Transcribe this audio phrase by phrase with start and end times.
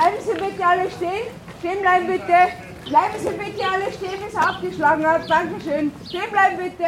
[0.00, 1.26] Bleiben Sie bitte alle stehen.
[1.58, 2.24] Stehen bleiben bitte.
[2.88, 5.28] Bleiben Sie bitte alle stehen, bis er abgeschlagen hat.
[5.28, 5.92] Dankeschön.
[6.08, 6.86] Stehen bleiben bitte.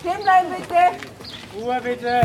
[0.00, 1.60] Stehen bleiben bitte.
[1.60, 2.22] Ruhe bitte.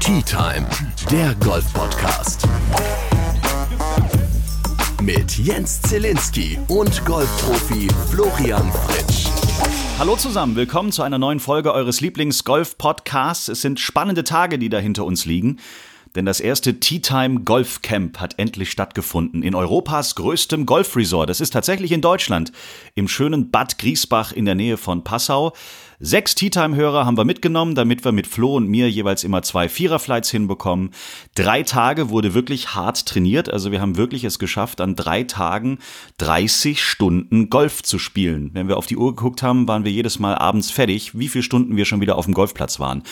[0.00, 0.66] Tea Time,
[1.12, 2.48] der Golf-Podcast.
[5.00, 9.25] Mit Jens Zielinski und Golfprofi Florian Fritsch.
[9.98, 13.48] Hallo zusammen, willkommen zu einer neuen Folge eures Lieblings-Golf-Podcasts.
[13.48, 15.58] Es sind spannende Tage, die da hinter uns liegen.
[16.14, 21.30] Denn das erste Tea Time Golf Camp hat endlich stattgefunden in Europas größtem Golfresort.
[21.30, 22.52] Das ist tatsächlich in Deutschland,
[22.94, 25.54] im schönen Bad Griesbach in der Nähe von Passau.
[25.98, 29.40] Sechs Tea Time Hörer haben wir mitgenommen, damit wir mit Flo und mir jeweils immer
[29.40, 30.90] zwei Viererflights hinbekommen.
[31.34, 33.48] Drei Tage wurde wirklich hart trainiert.
[33.48, 35.78] Also wir haben wirklich es geschafft, an drei Tagen
[36.18, 38.50] 30 Stunden Golf zu spielen.
[38.52, 41.44] Wenn wir auf die Uhr geguckt haben, waren wir jedes Mal abends fertig, wie viele
[41.44, 43.02] Stunden wir schon wieder auf dem Golfplatz waren.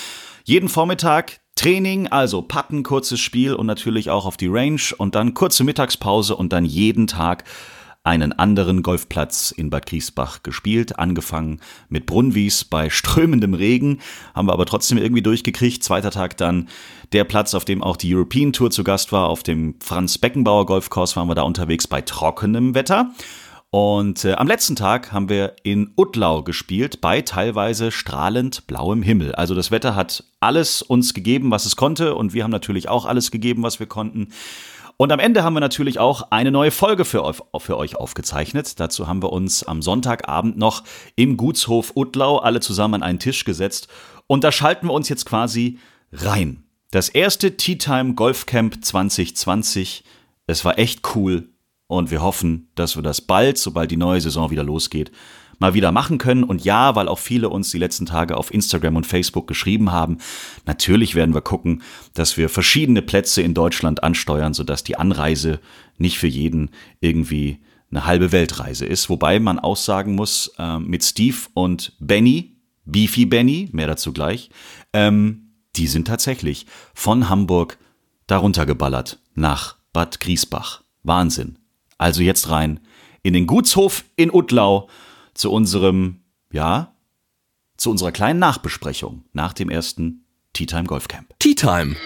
[0.45, 5.33] Jeden Vormittag Training, also Patten, kurzes Spiel und natürlich auch auf die Range und dann
[5.33, 7.45] kurze Mittagspause und dann jeden Tag
[8.05, 14.00] einen anderen Golfplatz in Bad Griesbach gespielt, angefangen mit Brunnwies bei strömendem Regen,
[14.34, 15.83] haben wir aber trotzdem irgendwie durchgekriegt.
[15.83, 16.69] Zweiter Tag dann
[17.12, 20.66] der Platz, auf dem auch die European Tour zu Gast war, auf dem Franz Beckenbauer
[20.66, 23.11] Golfkurs waren wir da unterwegs bei trockenem Wetter.
[23.70, 29.34] Und äh, am letzten Tag haben wir in Utlau gespielt, bei teilweise strahlend blauem Himmel.
[29.34, 33.05] Also das Wetter hat alles uns gegeben, was es konnte, und wir haben natürlich auch
[33.05, 34.28] alles gegeben, was wir konnten.
[34.97, 38.78] Und am Ende haben wir natürlich auch eine neue Folge für euch, für euch aufgezeichnet.
[38.78, 40.84] Dazu haben wir uns am Sonntagabend noch
[41.17, 43.89] im Gutshof Utlau alle zusammen an einen Tisch gesetzt.
[44.27, 45.78] Und da schalten wir uns jetzt quasi
[46.12, 46.62] rein.
[46.92, 50.05] Das erste Tea Time Golf Camp 2020.
[50.47, 51.48] Es war echt cool
[51.89, 55.11] und wir hoffen, dass wir das bald, sobald die neue Saison wieder losgeht,
[55.58, 56.44] mal wieder machen können.
[56.44, 60.19] Und ja, weil auch viele uns die letzten Tage auf Instagram und Facebook geschrieben haben,
[60.66, 61.83] natürlich werden wir gucken,
[62.14, 65.61] dass wir verschiedene Plätze in Deutschland ansteuern, sodass die Anreise
[65.98, 69.08] nicht für jeden irgendwie eine halbe Weltreise ist.
[69.08, 74.50] Wobei man auch sagen muss, äh, mit Steve und Benny, Beefy Benny, mehr dazu gleich,
[74.92, 77.79] ähm, die sind tatsächlich von Hamburg
[78.27, 80.83] darunter geballert nach Bad Griesbach.
[81.02, 81.58] Wahnsinn.
[81.98, 82.80] Also jetzt rein
[83.23, 84.89] in den Gutshof in Utlau
[85.34, 86.20] zu unserem,
[86.52, 86.95] ja,
[87.77, 91.34] zu unserer kleinen Nachbesprechung nach dem ersten Tea Time Golf Camp.
[91.40, 91.96] Tea Time,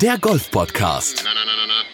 [0.00, 1.24] der Golf-Podcast.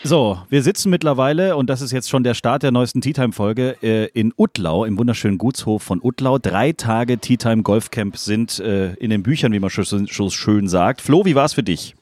[0.04, 3.32] So, wir sitzen mittlerweile, und das ist jetzt schon der Start der neuesten Tea Time
[3.32, 6.38] Folge, äh, in Utlau, im wunderschönen Gutshof von Utlau.
[6.38, 10.30] Drei Tage Tea Time Golf Camp sind äh, in den Büchern, wie man schon so
[10.30, 11.00] schön sagt.
[11.00, 11.94] Flo, wie war es für dich?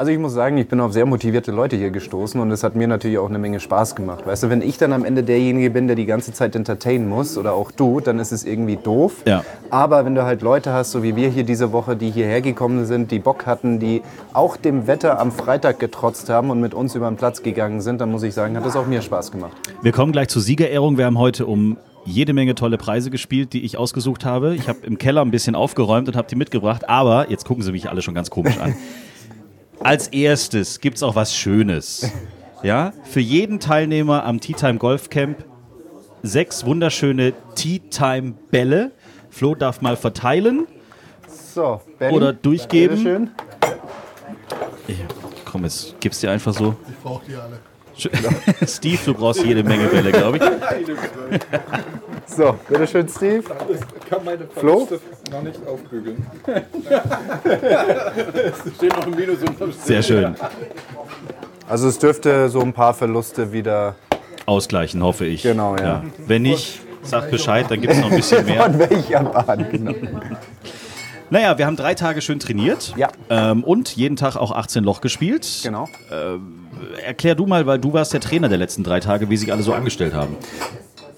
[0.00, 2.74] Also ich muss sagen, ich bin auf sehr motivierte Leute hier gestoßen und es hat
[2.74, 4.26] mir natürlich auch eine Menge Spaß gemacht.
[4.26, 7.36] Weißt du, wenn ich dann am Ende derjenige bin, der die ganze Zeit entertainen muss
[7.36, 9.16] oder auch du, dann ist es irgendwie doof.
[9.26, 9.44] Ja.
[9.68, 12.86] Aber wenn du halt Leute hast, so wie wir hier diese Woche, die hierher gekommen
[12.86, 14.00] sind, die Bock hatten, die
[14.32, 18.00] auch dem Wetter am Freitag getrotzt haben und mit uns über den Platz gegangen sind,
[18.00, 19.52] dann muss ich sagen, hat das auch mir Spaß gemacht.
[19.82, 20.96] Wir kommen gleich zur Siegerehrung.
[20.96, 24.54] Wir haben heute um jede Menge tolle Preise gespielt, die ich ausgesucht habe.
[24.54, 26.88] Ich habe im Keller ein bisschen aufgeräumt und habe die mitgebracht.
[26.88, 28.74] Aber jetzt gucken Sie mich alle schon ganz komisch an.
[29.82, 32.10] Als erstes gibt es auch was Schönes.
[32.62, 35.44] Ja, für jeden Teilnehmer am Tea Time Golf Camp
[36.22, 38.92] sechs wunderschöne Tea Time Bälle.
[39.30, 40.66] Flo darf mal verteilen
[41.28, 42.96] So, Benny, oder durchgeben.
[42.96, 43.30] bitteschön.
[44.88, 44.94] Ja,
[45.46, 46.74] komm, jetzt gib's dir einfach so.
[46.88, 47.60] Ich brauche die alle.
[48.66, 50.42] Steve, du brauchst jede Menge Bälle, glaube ich.
[52.26, 53.42] So, bitteschön, Steve.
[54.08, 54.86] kann meine Flo?
[54.86, 55.00] Verluste
[55.32, 56.24] noch nicht aufbügeln.
[56.46, 59.84] es steht noch ein Minus unterm Strich.
[59.84, 60.34] Sehr schön.
[61.68, 63.94] Also es dürfte so ein paar Verluste wieder
[64.46, 65.42] Ausgleichen, hoffe ich.
[65.42, 66.02] Genau, ja.
[66.26, 68.64] Wenn nicht, sag Bescheid, dann gibt es noch ein bisschen mehr.
[68.64, 69.94] von welcher Bahn, genau.
[71.32, 73.08] Naja, wir haben drei Tage schön trainiert Ja.
[73.28, 75.46] ähm, und jeden Tag auch 18 Loch gespielt.
[75.62, 75.88] Genau.
[77.06, 79.62] Erklär du mal, weil du warst der Trainer der letzten drei Tage, wie sich alle
[79.62, 80.36] so angestellt haben.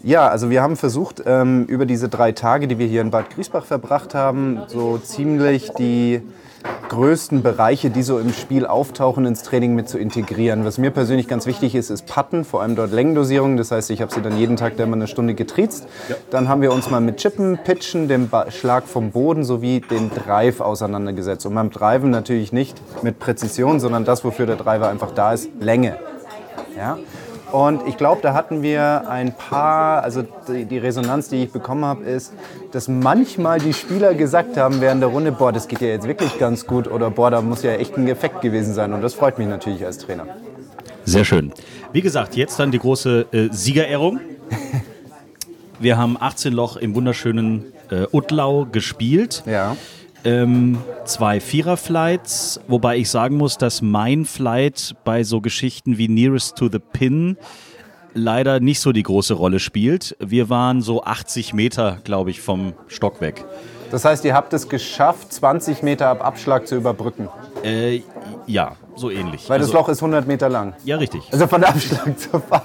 [0.04, 3.30] Ja, also wir haben versucht, ähm, über diese drei Tage, die wir hier in Bad
[3.30, 6.22] Griesbach verbracht haben, so ziemlich die
[6.88, 10.64] größten Bereiche, die so im Spiel auftauchen, ins Training mit zu integrieren.
[10.64, 13.56] Was mir persönlich ganz wichtig ist, ist Putten, vor allem dort Längendosierung.
[13.56, 15.86] Das heißt, ich habe sie dann jeden Tag da immer eine Stunde getriezt.
[16.30, 20.10] Dann haben wir uns mal mit Chippen, Pitchen, dem ba Schlag vom Boden sowie den
[20.10, 21.46] Drive auseinandergesetzt.
[21.46, 25.48] Und beim Driven natürlich nicht mit Präzision, sondern das, wofür der Driver einfach da ist,
[25.60, 25.96] Länge.
[26.76, 26.98] Ja?
[27.52, 31.84] Und ich glaube, da hatten wir ein paar, also die, die Resonanz, die ich bekommen
[31.84, 32.32] habe, ist,
[32.72, 36.38] dass manchmal die Spieler gesagt haben während der Runde, boah, das geht ja jetzt wirklich
[36.38, 38.94] ganz gut oder boah, da muss ja echt ein Effekt gewesen sein.
[38.94, 40.26] Und das freut mich natürlich als Trainer.
[41.04, 41.52] Sehr schön.
[41.92, 44.20] Wie gesagt, jetzt dann die große äh, Siegerehrung.
[45.78, 49.42] Wir haben 18 Loch im wunderschönen äh, Utlau gespielt.
[49.44, 49.76] Ja.
[50.24, 56.56] Ähm, zwei Vierer-Flights, wobei ich sagen muss, dass mein Flight bei so Geschichten wie Nearest
[56.56, 57.36] to the Pin
[58.14, 60.16] leider nicht so die große Rolle spielt.
[60.20, 63.44] Wir waren so 80 Meter, glaube ich, vom Stock weg.
[63.90, 67.28] Das heißt, ihr habt es geschafft, 20 Meter ab Abschlag zu überbrücken.
[67.62, 68.00] Äh,
[68.46, 69.48] ja, so ähnlich.
[69.50, 70.74] Weil das Also- Loch ist 100 Meter lang.
[70.84, 71.22] Ja, richtig.
[71.30, 72.62] Also von Abschlag zu fahren.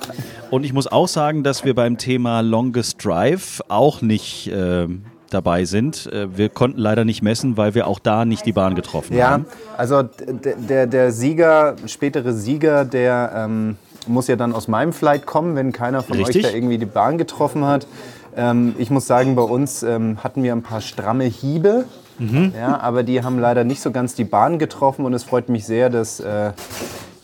[0.51, 5.65] Und ich muss auch sagen, dass wir beim Thema Longest Drive auch nicht ähm, dabei
[5.65, 6.07] sind.
[6.12, 9.31] Äh, wir konnten leider nicht messen, weil wir auch da nicht die Bahn getroffen Ja,
[9.31, 9.45] haben.
[9.77, 13.77] also d- d- der, der Sieger, spätere Sieger, der ähm,
[14.07, 16.45] muss ja dann aus meinem Flight kommen, wenn keiner von Richtig.
[16.45, 17.88] euch da irgendwie die Bahn getroffen hat.
[18.35, 21.85] Ähm, ich muss sagen, bei uns ähm, hatten wir ein paar stramme Hiebe,
[22.19, 22.51] Mhm.
[22.59, 25.65] ja, aber die haben leider nicht so ganz die Bahn getroffen und es freut mich
[25.68, 26.51] sehr, dass äh,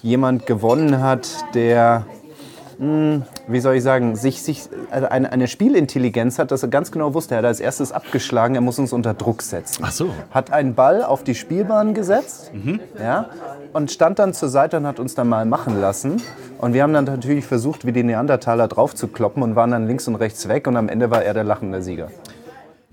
[0.03, 2.05] jemand gewonnen hat, der
[2.77, 6.91] hm, wie soll ich sagen, sich, sich, also eine, eine Spielintelligenz hat, dass er ganz
[6.91, 9.83] genau wusste, er hat als erstes abgeschlagen, er muss uns unter Druck setzen.
[9.85, 10.09] Ach so.
[10.31, 12.51] Hat einen Ball auf die Spielbahn gesetzt
[12.99, 13.29] ja,
[13.73, 16.21] und stand dann zur Seite und hat uns dann mal machen lassen.
[16.59, 19.87] Und wir haben dann natürlich versucht, wie die Neandertaler drauf zu kloppen und waren dann
[19.87, 22.09] links und rechts weg und am Ende war er der lachende Sieger.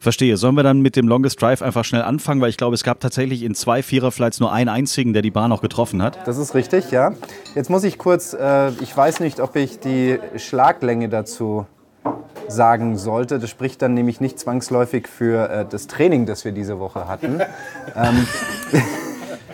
[0.00, 0.38] Verstehe.
[0.38, 2.40] Sollen wir dann mit dem Longest Drive einfach schnell anfangen?
[2.40, 5.52] Weil ich glaube, es gab tatsächlich in zwei Vierer-Flights nur einen einzigen, der die Bahn
[5.52, 6.26] auch getroffen hat.
[6.26, 7.12] Das ist richtig, ja.
[7.54, 11.66] Jetzt muss ich kurz, äh, ich weiß nicht, ob ich die Schlaglänge dazu
[12.48, 13.38] sagen sollte.
[13.38, 17.40] Das spricht dann nämlich nicht zwangsläufig für äh, das Training, das wir diese Woche hatten.
[17.94, 18.26] ähm,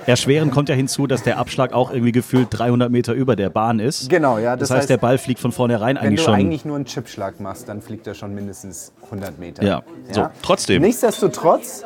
[0.06, 3.78] Erschwerend kommt ja hinzu, dass der Abschlag auch irgendwie gefühlt 300 Meter über der Bahn
[3.80, 4.08] ist.
[4.08, 4.56] genau, ja.
[4.56, 6.34] Das, Das, heißt, der Ball fliegt von vornherein wenn eigentlich du schon.
[6.34, 9.64] eigentlich nur einen Chipschlag machst, dann fliegt er schon mindestens 100 Meter.
[9.64, 9.82] Ja.
[10.12, 10.82] So, trotzdem.
[10.82, 11.84] Nichtsdestotrotz,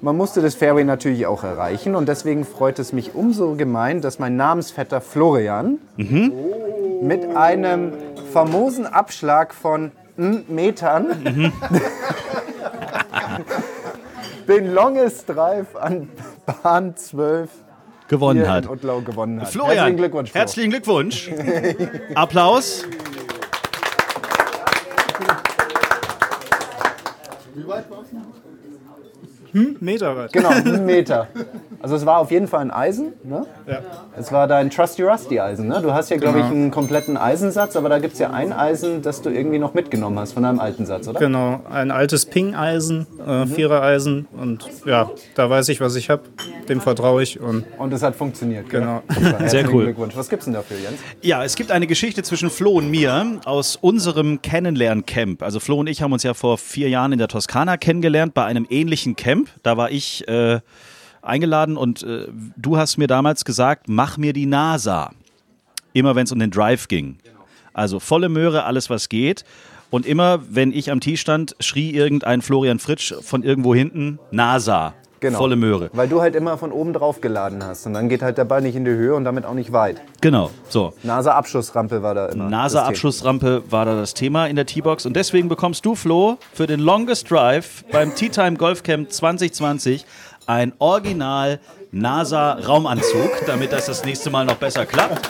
[0.00, 4.18] man musste das Fairway natürlich auch erreichen und deswegen freut es mich umso gemein, dass
[4.18, 6.32] mein Namensvetter Florian Mhm.
[7.02, 7.92] mit einem
[8.32, 11.52] famosen Abschlag von Metern Mhm.
[14.48, 16.08] den Longest Drive an
[16.62, 17.50] Bahn 12
[18.08, 18.68] gewonnen hat.
[19.04, 19.48] gewonnen hat.
[19.48, 20.30] Florian, Herzlichen Glückwunsch.
[20.30, 20.38] Flo.
[20.40, 21.30] Herzlichen Glückwunsch.
[22.14, 22.84] Applaus.
[29.80, 30.32] Meter weit.
[30.32, 30.50] Genau,
[30.80, 31.28] Meter.
[31.82, 33.12] Also es war auf jeden Fall ein Eisen.
[33.24, 33.44] Ne?
[33.66, 33.80] Ja.
[34.16, 35.66] Es war dein Trusty Rusty Eisen.
[35.68, 35.80] Ne?
[35.82, 36.54] Du hast ja, glaube ich, Genau.
[36.56, 40.18] einen kompletten Eisensatz, aber da gibt es ja ein Eisen, das du irgendwie noch mitgenommen
[40.18, 41.18] hast von deinem alten Satz, oder?
[41.18, 46.22] Genau, ein altes Ping-Eisen, äh, Vierer-Eisen und ja, da weiß ich, was ich habe,
[46.68, 48.68] dem vertraue ich und Und es hat funktioniert.
[48.70, 49.02] Genau.
[49.08, 49.84] Super, herzlichen cool.
[49.84, 50.16] Glückwunsch.
[50.16, 50.98] Was gibt's denn dafür, Jens?
[51.20, 55.42] Ja, es gibt eine Geschichte zwischen Flo und mir aus unserem Kennenlerncamp.
[55.42, 58.44] Also Flo und ich haben uns ja vor vier Jahren in der Toskana kennengelernt bei
[58.44, 59.48] einem ähnlichen Camp.
[59.62, 60.60] Da war ich äh,
[61.22, 62.26] eingeladen und äh,
[62.56, 65.12] du hast mir damals gesagt, mach mir die NASA.
[65.92, 67.18] Immer wenn es um den Drive ging.
[67.72, 69.44] Also volle Möhre, alles was geht.
[69.90, 74.94] Und immer, wenn ich am Tee stand, schrie irgendein Florian Fritsch von irgendwo hinten, NASA.
[75.22, 75.38] Genau.
[75.38, 75.88] Volle Möhre.
[75.92, 77.86] Weil du halt immer von oben drauf geladen hast.
[77.86, 80.02] Und dann geht halt der Ball nicht in die Höhe und damit auch nicht weit.
[80.20, 80.94] Genau, so.
[81.04, 82.44] NASA-Abschussrampe war da immer.
[82.44, 85.06] das NASA-Abschussrampe war da das Thema in der T-Box.
[85.06, 90.06] Und deswegen bekommst du, Flo, für den Longest Drive beim Tea Time Golf Camp 2020
[90.46, 91.60] ein Original
[91.90, 95.28] NASA-Raumanzug, damit das das nächste Mal noch besser klappt.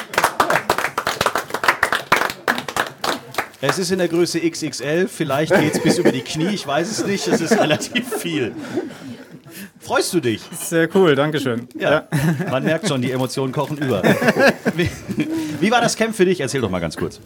[3.60, 6.90] Es ist in der Größe XXL, vielleicht geht es bis über die Knie, ich weiß
[6.90, 8.54] es nicht, es ist relativ viel.
[9.78, 10.40] Freust du dich?
[10.52, 11.68] sehr cool, Dankeschön.
[11.78, 12.08] Ja,
[12.50, 14.02] man merkt schon, die Emotionen kochen über.
[14.74, 14.88] Wie,
[15.60, 16.40] wie war das Camp für dich?
[16.40, 17.20] Erzähl doch mal ganz kurz.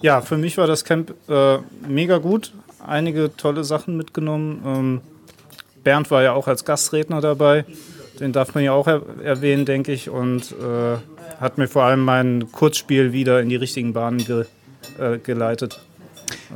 [0.00, 2.52] Ja, für mich war das Camp äh, mega gut.
[2.84, 4.62] Einige tolle Sachen mitgenommen.
[4.64, 5.00] Ähm,
[5.84, 7.64] Bernd war ja auch als Gastredner dabei.
[8.20, 10.10] Den darf man ja auch er erwähnen, denke ich.
[10.10, 10.96] Und äh,
[11.40, 14.44] hat mir vor allem mein Kurzspiel wieder in die richtigen Bahnen ge
[14.98, 15.80] äh, geleitet.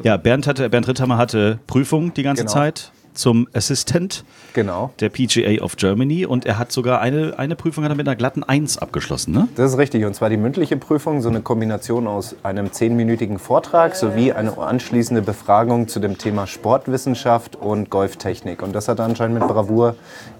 [0.03, 2.53] Ja, Bernd, hatte, Bernd Ritthammer hatte Prüfung die ganze Genau.
[2.53, 4.91] Zeit zum Assistant Genau.
[5.01, 8.17] der PGA of Germany und er hat sogar eine, eine Prüfung hat er mit einer
[8.17, 9.49] glatten 1 abgeschlossen, ne?
[9.57, 10.05] Das ist richtig.
[10.05, 15.23] Und zwar die mündliche Prüfung, so eine Kombination aus einem zehnminütigen Vortrag sowie eine anschließende
[15.23, 18.63] Befragung zu dem Thema Sportwissenschaft und Golftechnik.
[18.63, 19.97] Und das hat er anscheinend mit Bravour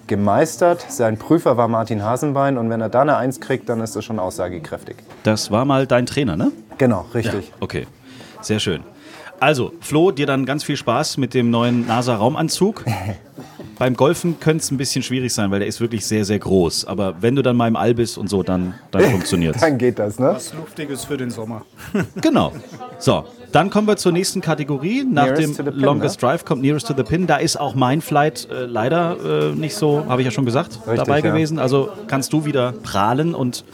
[0.07, 0.85] gemeistert.
[0.89, 4.05] Sein Prüfer war Martin Hasenbein und wenn er da eine Eins kriegt, dann ist das
[4.05, 4.97] schon aussagekräftig.
[5.23, 6.51] Das war mal dein Trainer, ne?
[6.77, 7.51] Genau, richtig.
[7.59, 7.87] Okay,
[8.41, 8.81] sehr schön.
[9.43, 12.85] Also, Flo, dir dann ganz viel Spaß mit dem neuen NASA-Raumanzug.
[13.77, 16.85] Beim Golfen könnte es ein bisschen schwierig sein, weil der ist wirklich sehr, sehr groß.
[16.85, 19.99] Aber wenn du dann mal im All bist und so, dann, dann funktioniert Dann geht
[19.99, 20.27] das, ne?
[20.27, 21.63] Was Luftiges für den Sommer.
[22.21, 22.53] Genau.
[22.99, 25.03] So, dann kommen wir zur nächsten Kategorie.
[25.03, 26.29] Nach Nearest dem pin, Longest ne?
[26.29, 27.27] Drive kommt Nearest to the Pin.
[27.27, 30.79] Da ist auch mein Flight äh, leider äh, nicht so, habe ich ja schon gesagt,
[30.85, 31.19] dabei ja.
[31.19, 31.59] gewesen.
[31.59, 33.65] Also kannst du wieder prahlen und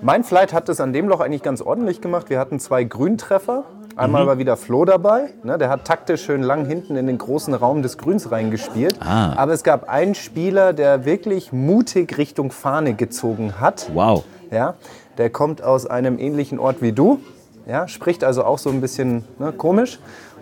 [0.00, 2.30] Mein Flight hat es an dem Loch eigentlich ganz ordentlich gemacht.
[2.30, 3.64] Wir hatten zwei Grüntreffer
[3.96, 5.30] Einmal war wieder Flo dabei.
[5.42, 8.96] Ne, der hat taktisch schön lang hinten in den großen Raum des Grüns reingespielt.
[9.00, 9.34] Ah.
[9.36, 13.90] Aber es gab einen Spieler, der wirklich mutig Richtung Fahne gezogen hat.
[13.92, 14.24] Wow.
[14.50, 14.74] Ja,
[15.18, 17.20] der kommt aus einem ähnlichen Ort wie du.
[17.68, 19.98] Ja, spricht also auch so ein bisschen ne, komisch.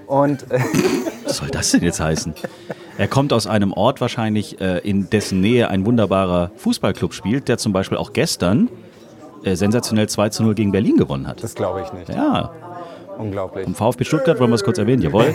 [0.06, 0.60] Und äh,
[1.24, 2.34] Was soll das denn jetzt heißen?
[2.96, 7.58] Er kommt aus einem Ort wahrscheinlich, äh, in dessen Nähe ein wunderbarer Fußballclub spielt, der
[7.58, 8.70] zum Beispiel auch gestern
[9.44, 11.42] äh, sensationell 2 zu 0 gegen Berlin gewonnen hat.
[11.42, 12.08] das glaube ich nicht.
[12.08, 12.50] Ja,
[13.18, 13.64] Unglaublich.
[13.64, 15.34] vom VfB Stuttgart wollen wir es kurz erwähnen, jawohl.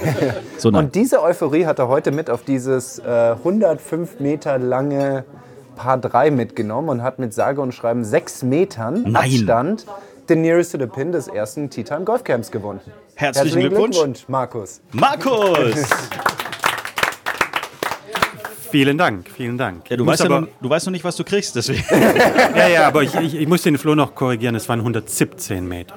[0.57, 0.69] So.
[0.69, 5.25] Und diese Euphorie hat er heute mit auf dieses äh, 105 Meter lange
[5.75, 9.15] Paar 3 mitgenommen und hat mit sage und schreiben 6 Metern Nein.
[9.15, 9.85] Abstand
[10.29, 12.79] den Nearest to the Pin des ersten Tea Time Golf Camps gewonnen.
[13.15, 14.25] Herzlichen Glückwunsch.
[14.27, 14.81] Markus.
[14.91, 15.89] Markus!
[18.71, 19.87] Vielen Dank, vielen Dank.
[19.87, 21.83] Ja, du, weißt ja aber, noch, du weißt noch nicht, was du kriegst, deswegen.
[22.55, 25.93] ja, ja, aber ich, ich, ich muss den Flo noch korrigieren, es waren 117 Meter.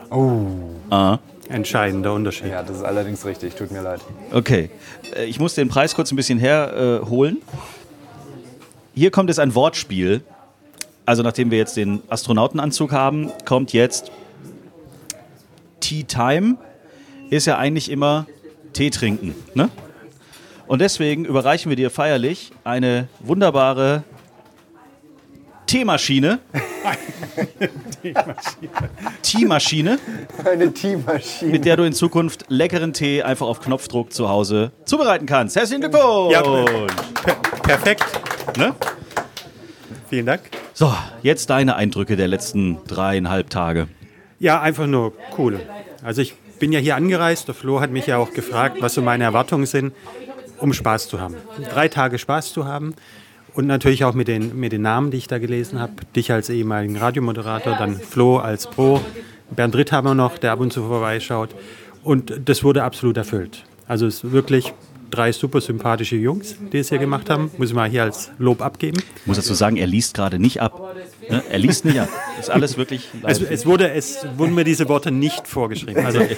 [0.90, 1.16] Ah,
[1.49, 2.49] Entscheidender Unterschied.
[2.50, 4.00] Ja, das ist allerdings richtig, tut mir leid.
[4.33, 4.71] okay.
[5.15, 7.03] Äh, Ich muss den Preis kurz ein bisschen herholen.
[7.03, 7.37] Äh, holen.
[8.95, 10.23] Hier kommt jetzt ein Wortspiel.
[11.05, 14.11] Also nachdem wir jetzt den Astronautenanzug haben, kommt jetzt
[15.81, 16.57] Tea Time.
[17.31, 18.26] Ist ja eigentlich immer
[18.73, 19.69] Tee trinken, ne?
[20.67, 24.03] Und deswegen überreichen wir dir feierlich eine wunderbare
[25.66, 26.38] Teemaschine.
[29.23, 29.99] Teemaschine,
[30.44, 31.50] Eine Teammaschine.
[31.52, 35.56] mit der du in Zukunft leckeren Tee einfach auf Knopfdruck zu Hause zubereiten kannst.
[35.56, 36.32] Herzlichen Glückwunsch!
[36.32, 38.04] Ja, Per- Perfekt,
[38.56, 38.75] ne?
[40.08, 40.42] vielen Dank.
[40.73, 40.92] So,
[41.23, 43.88] jetzt deine Eindrücke der letzten dreieinhalb Tage.
[44.38, 45.61] Ja, einfach nur cool.
[46.02, 49.02] Also ich bin ja hier angereist, der Flo hat mich ja auch gefragt, was so
[49.02, 49.92] meine Erwartungen sind,
[50.58, 51.35] um Spaß zu haben.
[51.70, 52.94] Drei Tage Spaß zu haben
[53.57, 55.93] und natürlich auch mit den, mit den Namen, die ich da gelesen habe.
[56.15, 59.01] Dich als ehemaligen Radiomoderator, dann Flo als Pro,
[59.51, 61.51] Bernd Ritt haben wir noch, der ab und zu vorbeischaut.
[62.03, 63.65] Und das wurde absolut erfüllt.
[63.89, 64.75] Also es ist wirklich
[65.11, 67.51] drei super sympathische Jungs, die es hier gemacht haben.
[67.57, 68.99] Muss ich mal hier als Lob abgeben.
[69.21, 70.95] Ich muss dazu sagen, er liest gerade nicht ab.
[71.31, 71.43] Ne?
[71.49, 72.09] Er liest nicht ab.
[72.37, 76.05] Das ist alles wirklich Es, es, wurde, es wurden mir diese Worte nicht vorgeschrieben.
[76.05, 76.21] Also,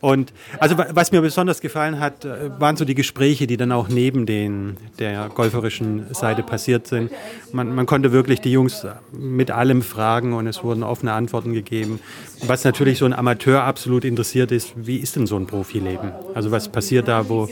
[0.00, 3.72] und also wa- was mir besonders gefallen hat, äh, waren so die Gespräche, die dann
[3.72, 7.10] auch neben den, der golferischen Seite passiert sind.
[7.52, 12.00] Man, man konnte wirklich die Jungs mit allem fragen und es wurden offene Antworten gegeben.
[12.46, 16.12] Was natürlich so ein Amateur absolut interessiert ist, wie ist denn so ein Profileben?
[16.34, 17.48] Also was passiert da, wo,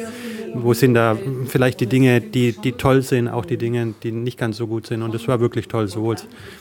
[0.54, 4.38] wo sind da vielleicht die Dinge, die, die toll sind, auch die Dinge, die nicht
[4.38, 5.02] ganz so gut sind.
[5.02, 5.88] Und das war wirklich toll.
[5.88, 6.16] Sowohl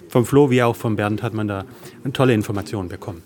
[0.07, 1.65] vom Flo wie auch von Bernd hat man da
[2.13, 3.21] tolle Informationen bekommen.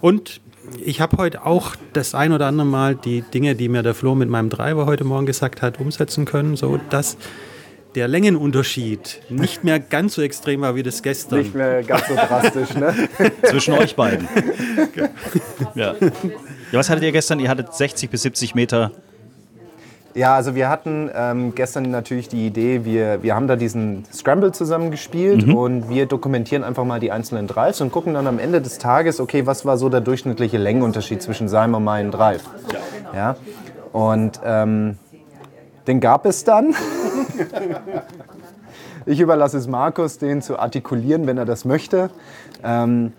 [0.00, 0.40] Und
[0.84, 4.14] ich habe heute auch das ein oder andere Mal die Dinge, die mir der Flo
[4.14, 7.16] mit meinem Driver heute Morgen gesagt hat, umsetzen können, so dass
[7.94, 11.40] der Längenunterschied nicht mehr ganz so extrem war wie das gestern.
[11.40, 12.94] Nicht mehr ganz so drastisch, ne?
[13.44, 14.28] Zwischen euch beiden.
[15.74, 15.94] Ja.
[16.00, 16.10] ja.
[16.72, 17.40] Was hattet ihr gestern?
[17.40, 18.92] Ihr hattet 60 bis 70 Meter.
[20.14, 24.52] Ja, also wir hatten ähm, gestern natürlich die Idee, wir, wir haben da diesen Scramble
[24.52, 28.60] zusammen gespielt und wir dokumentieren einfach mal die einzelnen Drives und gucken dann am Ende
[28.60, 32.42] des Tages, okay, was war so der durchschnittliche Längenunterschied zwischen seinem und meinem Drive.
[33.14, 33.36] Ja.
[33.92, 34.98] Und ähm,
[35.86, 36.74] den gab es dann.
[39.06, 42.10] ich überlasse es Markus, den zu artikulieren, wenn er das möchte.
[42.62, 43.12] Ähm,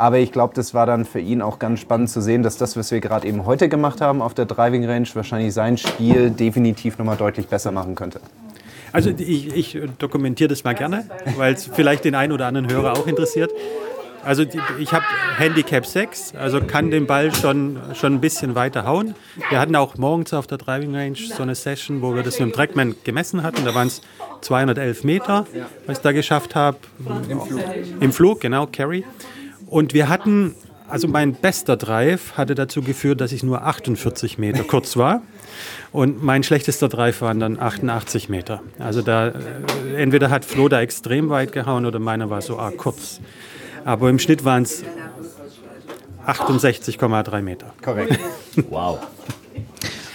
[0.00, 2.76] aber ich glaube, das war dann für ihn auch ganz spannend zu sehen, dass das,
[2.76, 6.98] was wir gerade eben heute gemacht haben auf der Driving Range, wahrscheinlich sein Spiel definitiv
[6.98, 8.20] nochmal deutlich besser machen könnte.
[8.92, 11.04] Also ich, ich dokumentiere das mal gerne,
[11.36, 13.52] weil es vielleicht den einen oder anderen Hörer auch interessiert.
[14.24, 14.44] Also
[14.78, 15.04] ich habe
[15.36, 19.14] Handicap 6, also kann den Ball schon, schon ein bisschen weiter hauen.
[19.48, 22.48] Wir hatten auch morgens auf der Driving Range so eine Session, wo wir das mit
[22.48, 23.64] dem Trackman gemessen hatten.
[23.64, 24.02] Da waren es
[24.42, 25.46] 211 Meter,
[25.86, 26.78] was ich da geschafft habe.
[27.28, 27.60] Im Flug.
[28.00, 29.04] Im Flug, genau, Carry.
[29.70, 30.56] Und wir hatten,
[30.88, 35.22] also mein bester Drive hatte dazu geführt, dass ich nur 48 Meter kurz war.
[35.92, 38.62] Und mein schlechtester Drive waren dann 88 Meter.
[38.80, 39.32] Also da, äh,
[39.96, 43.20] entweder hat Flo da extrem weit gehauen oder meiner war so arg kurz.
[43.84, 44.84] Aber im Schnitt waren es
[46.26, 47.72] 68,3 Meter.
[47.82, 48.18] Korrekt.
[48.68, 48.98] Wow.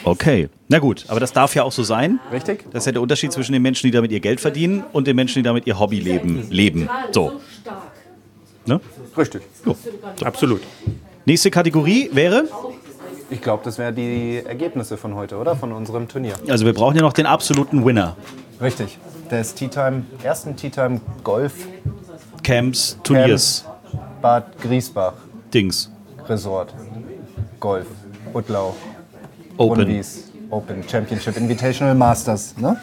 [0.03, 2.19] Okay, na gut, aber das darf ja auch so sein.
[2.31, 2.65] Richtig?
[2.71, 5.15] Das ist ja der Unterschied zwischen den Menschen, die damit ihr Geld verdienen und den
[5.15, 6.45] Menschen, die damit ihr Hobby leben.
[6.51, 6.89] leben.
[7.11, 7.39] So.
[8.65, 8.79] Ne?
[9.17, 9.43] Richtig.
[10.23, 10.61] Absolut.
[11.25, 12.45] Nächste Kategorie wäre,
[13.29, 15.55] Ich glaube, das wären die Ergebnisse von heute, oder?
[15.55, 16.35] Von unserem Turnier.
[16.47, 18.15] also wir brauchen ja noch den absoluten Winner.
[18.61, 18.97] Richtig.
[19.31, 21.53] Des Tea Time, ersten Tea Time Golf
[22.43, 23.65] Camps, Turniers,
[24.21, 25.13] Bad Griesbach
[25.51, 25.91] Dings,
[26.29, 26.73] Resort
[27.59, 27.87] Golf
[28.33, 28.75] Utlau
[29.57, 29.81] Open.
[29.81, 32.55] Unwies Open Championship Invitational Masters.
[32.57, 32.79] Ne?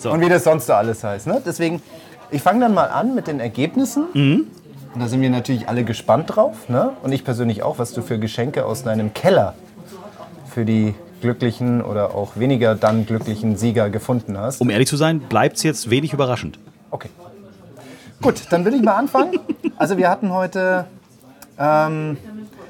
[0.00, 0.10] So.
[0.10, 1.26] Und wie das sonst so alles heißt.
[1.26, 1.42] Ne?
[1.44, 1.82] Deswegen,
[2.30, 4.06] ich fange dann mal an mit den Ergebnissen.
[4.94, 6.68] Und da sind wir natürlich alle gespannt drauf.
[6.68, 6.92] Ne?
[7.02, 9.54] Und ich persönlich auch, was du für Geschenke aus deinem Keller
[10.48, 14.60] für die glücklichen oder auch weniger dann glücklichen Sieger gefunden hast.
[14.60, 16.58] Um ehrlich zu sein, bleibt es jetzt wenig überraschend.
[16.90, 17.08] Okay.
[18.22, 19.40] Gut, dann will ich mal anfangen.
[19.76, 20.84] Also wir hatten heute
[21.58, 22.16] ähm,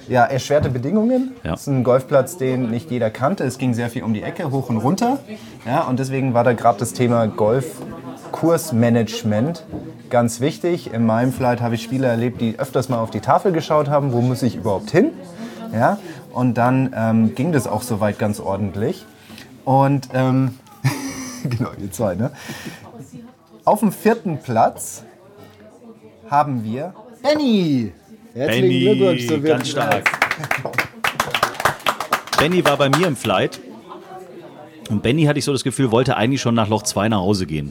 [0.09, 1.33] ja, erschwerte Bedingungen.
[1.43, 1.51] Ja.
[1.51, 3.45] Das ist ein Golfplatz, den nicht jeder kannte.
[3.45, 5.19] Es ging sehr viel um die Ecke, hoch und runter.
[5.67, 7.27] Ja, und deswegen war da gerade das Thema
[8.35, 9.65] Golf-Kursmanagement
[10.11, 10.93] ganz wichtig.
[10.93, 14.13] In meinem Flight habe ich Spieler erlebt, die öfters mal auf die Tafel geschaut haben,
[14.13, 15.13] wo muss ich überhaupt hin.
[15.73, 15.99] Ja,
[16.33, 19.05] und dann ähm, ging das auch soweit ganz ordentlich.
[19.65, 20.59] Und ähm,
[21.45, 22.33] genau, ihr zwei, ne?
[23.65, 25.05] Auf dem vierten Platz
[26.29, 27.93] haben wir Benny.
[28.35, 30.05] Herzlichen Glückwunsch zum ganz stark.
[32.39, 33.61] Benny war bei mir im Flight.
[34.91, 37.47] Und Benny hatte ich so das Gefühl, wollte eigentlich schon nach Loch 2 nach Hause
[37.47, 37.71] gehen.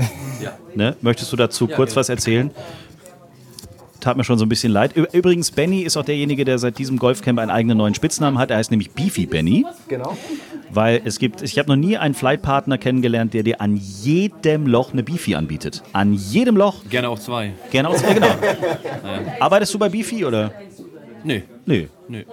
[0.75, 0.95] Ne?
[1.01, 2.51] Möchtest du dazu kurz was erzählen?
[3.99, 4.93] Tat mir schon so ein bisschen leid.
[5.13, 8.51] Übrigens, Benny ist auch derjenige, der seit diesem Golfcamp einen eigenen neuen Spitznamen hat.
[8.51, 9.65] Er heißt nämlich Beefy Benny.
[9.87, 10.17] Genau.
[10.71, 14.91] Weil es gibt, ich habe noch nie einen Flightpartner kennengelernt, der dir an jedem Loch
[14.91, 15.83] eine Beefy anbietet.
[15.93, 16.83] An jedem Loch.
[16.89, 17.53] Gerne auch zwei.
[17.71, 18.27] Gerne aus, ja, genau.
[19.39, 20.51] Arbeitest du bei Beefy oder?
[21.23, 21.43] Nee.
[21.65, 21.85] Nö.
[22.09, 22.23] Nö.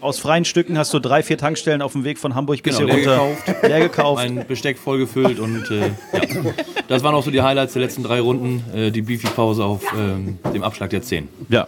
[0.00, 2.94] Aus freien Stücken hast du drei, vier Tankstellen auf dem Weg von Hamburg bis Genau,
[2.94, 3.34] hier leer runter.
[3.44, 3.62] gekauft.
[3.62, 4.22] Leer gekauft.
[4.24, 6.52] Mein Besteck vollgefüllt und äh, ja.
[6.88, 8.64] Das waren auch so die Highlights der letzten drei Runden.
[8.74, 11.28] Äh, die Beefy-Pause auf ähm, dem Abschlag der 10.
[11.50, 11.66] Ja.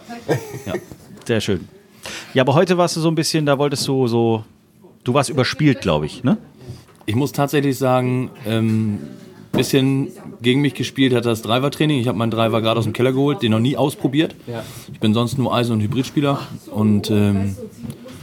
[0.65, 0.73] Ja.
[1.27, 1.67] Sehr schön.
[2.33, 4.43] Ja, aber heute warst du so ein bisschen, da wolltest du so.
[5.03, 6.37] Du warst überspielt, glaube ich, ne?
[7.05, 8.99] Ich muss tatsächlich sagen, ähm,
[9.61, 10.07] bisschen
[10.41, 11.99] gegen mich gespielt hat das Driver-Training.
[11.99, 14.35] Ich habe meinen Driver gerade aus dem Keller geholt, den noch nie ausprobiert.
[14.91, 16.39] Ich bin sonst nur Eisen- und Hybridspieler.
[16.71, 17.55] Und ähm,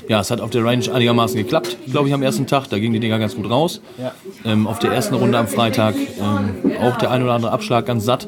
[0.08, 2.68] ja, es hat auf der Range einigermaßen geklappt, glaube ich, am ersten Tag.
[2.70, 3.80] Da gingen die Dinger ganz gut raus.
[4.44, 8.04] Ähm, auf der ersten Runde am Freitag ähm, auch der ein oder andere Abschlag ganz
[8.04, 8.26] satt.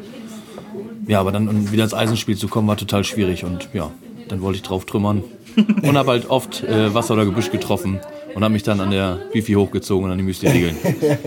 [1.08, 3.42] Ja, aber dann wieder ins Eisenspiel zu kommen, war total schwierig.
[3.42, 3.90] Und ja,
[4.28, 5.24] dann wollte ich drauf trümmern.
[5.56, 7.98] Und habe halt oft äh, Wasser oder Gebüsch getroffen
[8.34, 10.76] und habe mich dann an der Bifi hochgezogen und an die Müsli-Riegeln.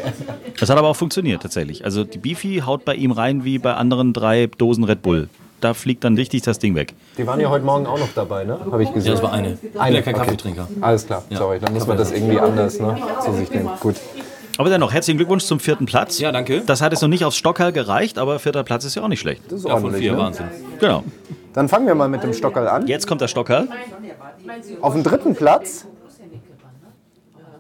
[0.60, 1.84] Das hat aber auch funktioniert tatsächlich.
[1.84, 5.28] Also die Beefy haut bei ihm rein wie bei anderen drei Dosen Red Bull.
[5.60, 6.94] Da fliegt dann richtig das Ding weg.
[7.18, 8.60] Die waren ja heute Morgen auch noch dabei, ne?
[8.72, 9.10] Habe ich gesehen.
[9.10, 9.58] Ja, das war eine.
[9.78, 10.24] Eine, ja kein okay.
[10.26, 10.68] Kaffeetrinker.
[10.80, 13.70] Alles klar, sorry, dann muss man das irgendwie anders ne, zu sich nehmen.
[13.80, 13.96] Gut.
[14.58, 16.20] Aber dennoch, herzlichen Glückwunsch zum vierten Platz.
[16.20, 16.62] Ja, danke.
[16.66, 19.20] Das hat jetzt noch nicht aufs Stockerl gereicht, aber vierter Platz ist ja auch nicht
[19.20, 19.42] schlecht.
[19.50, 20.18] Das ist Ja, von vier, Ne?
[20.20, 20.46] Wahnsinn.
[20.80, 21.04] Genau.
[21.54, 22.86] Dann fangen wir mal mit dem Stockerl an.
[22.88, 23.68] Jetzt kommt der Stockerl.
[24.82, 25.86] Auf dem dritten Platz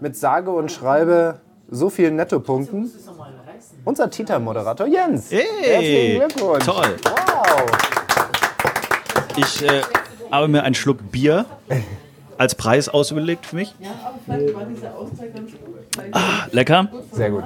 [0.03, 1.39] mit sage und schreibe
[1.69, 2.91] so vielen Nettopunkten
[3.85, 5.31] unser Tita-Moderator Jens.
[5.31, 6.65] Hey, Herzlichen Glückwunsch.
[6.65, 6.95] toll.
[7.05, 7.65] Wow.
[9.37, 9.81] Ich äh,
[10.29, 11.45] habe mir einen Schluck Bier
[12.37, 13.73] als Preis ausgelegt für mich.
[16.11, 16.89] Ah, lecker.
[17.13, 17.45] Sehr gut.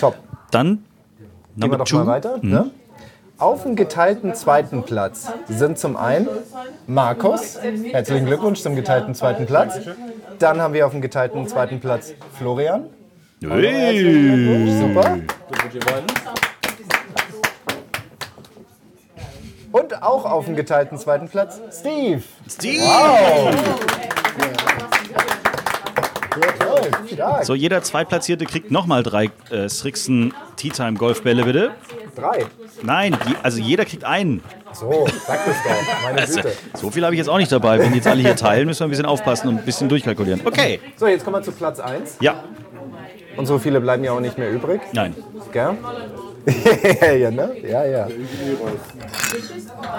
[0.00, 0.16] Top.
[0.52, 0.80] Dann Gehen
[1.56, 1.96] wir Number doch two.
[1.98, 2.38] mal weiter.
[2.40, 2.70] Ne?
[3.36, 6.28] Auf dem geteilten zweiten Platz sind zum einen
[6.86, 7.58] Markus.
[7.60, 9.80] Herzlichen Glückwunsch zum geteilten zweiten Platz.
[10.38, 12.88] Dann haben wir auf dem geteilten zweiten Platz Florian.
[13.40, 14.78] Hey.
[14.78, 15.18] Super.
[19.72, 22.22] Und auch auf dem geteilten zweiten Platz Steve.
[22.48, 22.82] Steve.
[27.12, 27.44] Stark.
[27.44, 31.72] So, jeder Zweitplatzierte kriegt nochmal drei äh, Strixen Tea Time Golfbälle, bitte.
[32.14, 32.46] Drei.
[32.82, 34.42] Nein, je, also jeder kriegt einen.
[34.72, 36.02] So, sag das doch.
[36.04, 36.52] Meine Also, Güte.
[36.74, 37.78] so viel habe ich jetzt auch nicht dabei.
[37.78, 40.40] Wenn die jetzt alle hier teilen, müssen wir ein bisschen aufpassen und ein bisschen durchkalkulieren.
[40.44, 40.80] Okay.
[40.96, 42.16] So, jetzt kommen wir zu Platz 1.
[42.20, 42.42] Ja.
[43.36, 44.80] Und so viele bleiben ja auch nicht mehr übrig.
[44.92, 45.14] Nein.
[45.52, 45.76] Gell?
[47.20, 47.56] ja, ne?
[47.66, 48.08] Ja, ja.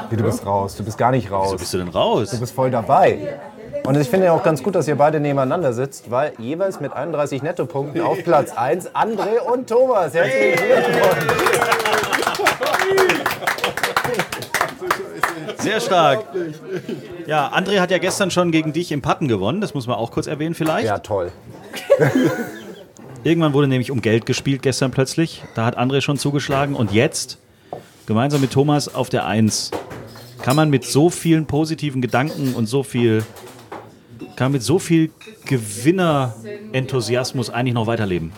[0.09, 0.75] Wie, du bist raus.
[0.75, 1.53] Du bist gar nicht raus.
[1.53, 2.29] Wo bist du denn raus?
[2.31, 3.39] Du bist voll dabei.
[3.85, 6.93] Und ich finde ja auch ganz gut, dass ihr beide nebeneinander sitzt, weil jeweils mit
[6.93, 10.13] 31 Nettopunkten auf Platz 1 André und Thomas.
[10.13, 11.25] Herzlichen Glückwunsch.
[15.59, 16.25] Sehr stark.
[17.27, 19.61] Ja, André hat ja gestern schon gegen dich im Patten gewonnen.
[19.61, 20.85] Das muss man auch kurz erwähnen vielleicht.
[20.85, 21.31] Ja, toll.
[23.23, 25.43] Irgendwann wurde nämlich um Geld gespielt gestern plötzlich.
[25.55, 26.75] Da hat André schon zugeschlagen.
[26.75, 27.39] Und jetzt,
[28.05, 29.71] gemeinsam mit Thomas auf der Eins,
[30.43, 33.23] kann man mit so vielen positiven Gedanken und so viel,
[34.35, 35.11] kann mit so viel
[35.45, 38.31] Gewinnerenthusiasmus eigentlich noch weiterleben.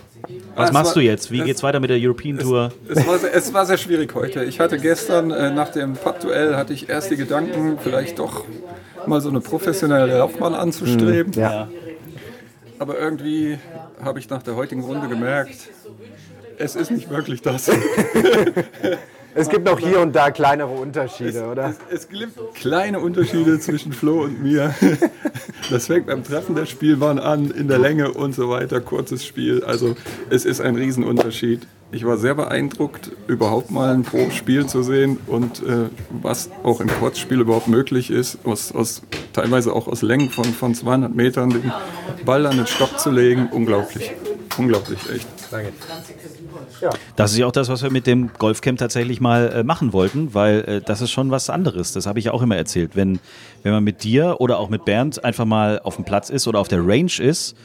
[0.56, 1.32] Was es machst war- du jetzt?
[1.32, 2.72] Wie es- geht's weiter mit der European Tour?
[2.90, 4.44] Es war, sehr, es war sehr schwierig heute.
[4.44, 8.44] Ich hatte gestern äh, nach dem Putt-Duell hatte ich erst die Gedanken, vielleicht doch
[9.06, 11.32] mal so eine professionelle Laufbahn anzustreben.
[11.34, 11.68] Ja.
[12.80, 13.58] Aber irgendwie
[14.04, 15.56] habe ich nach der heutigen Runde gemerkt,
[16.58, 17.70] es ist nicht wirklich das.
[19.38, 21.70] Es gibt noch hier und da kleinere Unterschiede, oder?
[21.90, 24.74] Es, es gibt kleine Unterschiede zwischen Flo und mir.
[25.70, 29.66] Das fängt beim Treffen der Spielbahn an, in der Länge und so weiter, kurzes Spiel.
[29.66, 29.98] Also
[30.30, 31.68] es ist ein Riesenunterschied.
[31.92, 35.90] Ich war sehr beeindruckt, überhaupt mal ein Pro-Spiel zu sehen und äh,
[36.22, 39.02] was auch im Kurzspiel überhaupt möglich ist, aus, aus,
[39.34, 41.72] teilweise auch aus Längen von, von 200 Metern den
[42.26, 43.50] Ball an den Stock zu legen.
[43.52, 44.14] Unglaublich.
[44.58, 45.28] Unglaublich, echt.
[45.52, 45.72] Danke.
[47.16, 50.34] Das ist ja auch das, was wir mit dem Golfcamp tatsächlich mal äh, machen wollten,
[50.34, 51.94] weil äh, das ist schon was anderes.
[51.94, 52.96] Das habe ich ja auch immer erzählt.
[52.96, 53.20] Wenn,
[53.64, 56.60] wenn man mit dir oder auch mit Bernd einfach mal auf dem Platz ist oder
[56.60, 57.56] auf der Range ist,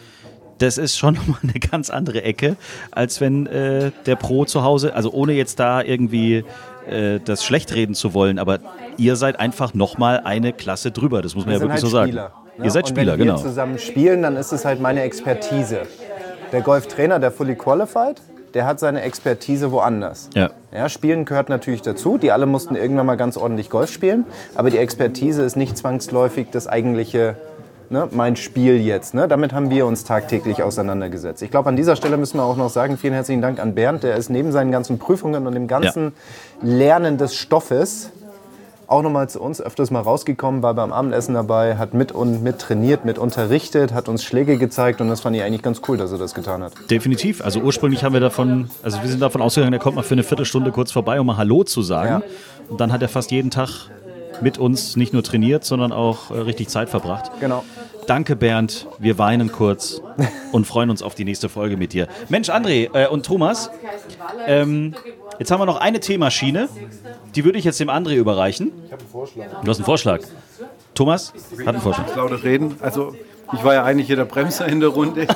[0.59, 2.57] das ist schon nochmal eine ganz andere Ecke,
[2.91, 6.45] als wenn äh, der Pro zu Hause, also ohne jetzt da irgendwie
[6.89, 8.61] äh, das schlecht reden zu wollen, aber
[8.97, 11.23] ihr seid einfach nochmal eine Klasse drüber.
[11.23, 12.13] Das muss man Wir ja wirklich halt so sagen.
[12.13, 12.65] Spieler, ne?
[12.65, 13.39] Ihr seid und Spieler, wenn wir genau.
[13.39, 15.83] zusammen spielen, dann ist es halt meine Expertise.
[16.53, 18.21] Der Golftrainer, der Fully Qualified,
[18.53, 20.29] der hat seine Expertise woanders.
[20.35, 20.51] Ja.
[20.71, 22.19] Ja, Spielen gehört natürlich dazu.
[22.19, 24.27] Die alle mussten irgendwann mal ganz ordentlich Golf spielen.
[24.55, 27.37] Aber die Expertise ist nicht zwangsläufig das eigentliche,
[27.89, 29.15] ne, mein Spiel jetzt.
[29.15, 29.29] Ne?
[29.29, 31.41] Damit haben wir uns tagtäglich auseinandergesetzt.
[31.41, 34.03] Ich glaube, an dieser Stelle müssen wir auch noch sagen, vielen herzlichen Dank an Bernd.
[34.03, 36.13] Der ist neben seinen ganzen Prüfungen und dem ganzen
[36.61, 38.11] Lernen des Stoffes
[38.93, 42.59] auch nochmal zu uns öfters mal rausgekommen, war beim Abendessen dabei, hat mit und mit
[42.59, 46.13] trainiert, mit unterrichtet, hat uns Schläge gezeigt und das fand ich eigentlich ganz cool, dass
[46.13, 46.75] er das getan hat.
[46.91, 47.43] Definitiv.
[47.43, 50.23] Also ursprünglich haben wir davon, also wir sind davon ausgegangen, er kommt mal für eine
[50.23, 52.23] Viertelstunde kurz vorbei, um mal Hallo zu sagen.
[52.23, 52.23] Ja.
[52.69, 53.89] Und dann hat er fast jeden Tag
[54.43, 57.31] mit uns nicht nur trainiert, sondern auch äh, richtig Zeit verbracht.
[57.41, 57.65] Genau.
[58.07, 58.87] Danke, Bernd.
[58.99, 60.01] Wir weinen kurz
[60.53, 62.09] und freuen uns auf die nächste Folge mit dir.
[62.29, 63.71] Mensch, André äh, und Thomas,
[64.47, 64.95] ähm,
[65.39, 66.69] jetzt haben wir noch eine Teemaschine.
[67.35, 68.73] Die würde ich jetzt dem André überreichen.
[68.87, 69.63] Ich habe einen Vorschlag.
[69.63, 70.21] Du hast einen Vorschlag.
[70.95, 72.17] Thomas hat einen Vorschlag.
[72.17, 72.77] lauter reden.
[72.81, 73.15] Also
[73.55, 75.27] ich war ja eigentlich hier der Bremser in der Runde.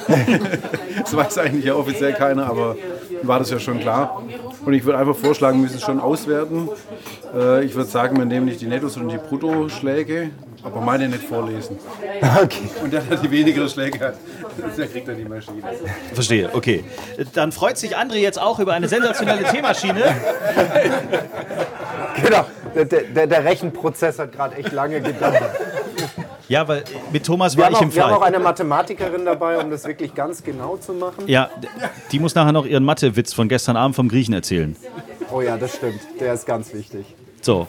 [1.01, 2.77] das weiß eigentlich ja offiziell keiner, aber
[3.23, 4.23] war das ja schon klar.
[4.65, 6.69] Und ich würde einfach vorschlagen, wir müssen es schon auswerten.
[7.35, 10.31] Äh, ich würde sagen, wir nehmen nicht die Nettos, sondern die Bruttoschläge,
[10.67, 11.79] aber meine nicht vorlesen.
[12.43, 12.69] Okay.
[12.83, 14.15] Und der, der die weniger Schläge hat,
[14.77, 15.63] der kriegt dann die Maschine.
[16.13, 16.83] Verstehe, okay.
[17.35, 20.03] Dann freut sich André jetzt auch über eine sensationelle Teemaschine.
[22.23, 22.47] Genau.
[22.75, 25.51] Der, der, der Rechenprozess hat gerade echt lange gedauert.
[26.49, 29.27] Ja, weil mit Thomas Wir war haben, ich im auch, wir haben auch eine Mathematikerin
[29.27, 31.25] dabei, um das wirklich ganz genau zu machen.
[31.27, 31.51] Ja,
[32.11, 34.77] die muss nachher noch ihren Mathe-Witz von gestern Abend vom Griechen erzählen.
[35.31, 36.01] Oh ja, das stimmt.
[36.21, 37.15] Der ist ganz wichtig.
[37.43, 37.69] So,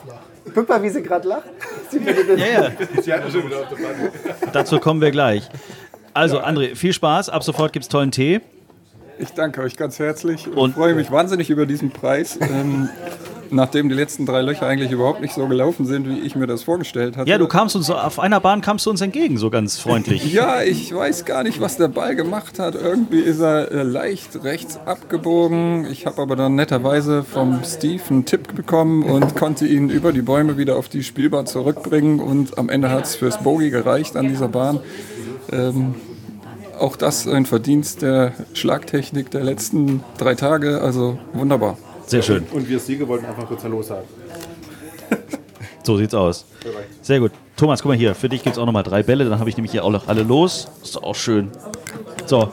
[0.54, 1.44] Guck mal, wie sie gerade lacht.
[2.38, 2.72] ja,
[3.06, 3.22] ja.
[4.54, 5.48] Dazu kommen wir gleich.
[6.14, 7.30] Also, André, viel Spaß.
[7.30, 8.42] Ab sofort gibt es tollen Tee.
[9.20, 12.38] Ich danke euch ganz herzlich und, Und- freue mich wahnsinnig über diesen Preis.
[13.52, 16.64] Nachdem die letzten drei Löcher eigentlich überhaupt nicht so gelaufen sind, wie ich mir das
[16.64, 17.30] vorgestellt hatte.
[17.30, 20.34] Ja, du kamst uns auf einer Bahn kamst du uns entgegen, so ganz freundlich.
[20.38, 22.76] Ja, ich weiß gar nicht, was der Ball gemacht hat.
[22.76, 25.88] Irgendwie ist er äh, leicht rechts abgebogen.
[25.90, 30.22] Ich habe aber dann netterweise vom Steve einen Tipp bekommen und konnte ihn über die
[30.22, 32.20] Bäume wieder auf die Spielbahn zurückbringen.
[32.20, 34.80] Und am Ende hat es fürs Bogey gereicht an dieser Bahn.
[35.52, 35.96] Ähm,
[36.78, 40.82] auch das ein Verdienst der Schlagtechnik der letzten drei Tage.
[40.82, 41.78] Also wunderbar.
[42.08, 42.44] Sehr schön.
[42.52, 44.08] Und wir Sieger wollten einfach kurz Hallo sagen.
[45.84, 46.46] So sieht's aus.
[47.02, 47.32] Sehr gut.
[47.56, 48.14] Thomas, guck mal hier.
[48.14, 49.24] Für dich gibt es auch nochmal drei Bälle.
[49.24, 50.68] Dann habe ich nämlich hier auch noch alle los.
[50.84, 51.50] Ist doch auch schön.
[52.26, 52.50] So.